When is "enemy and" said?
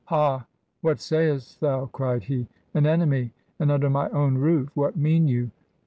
2.87-3.71